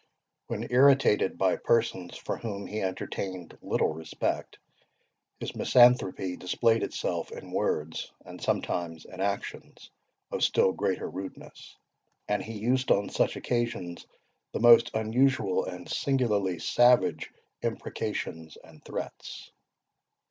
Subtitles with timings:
[0.47, 4.57] When irritated by persons for whom he entertained little respect,
[5.39, 9.91] his misanthropy displayed itself in words, and sometimes in actions,
[10.31, 11.77] of still greater rudeness;
[12.27, 14.07] and he used on such occasions
[14.53, 17.31] the most unusual and singularly savage
[17.61, 19.51] imprecations and threats."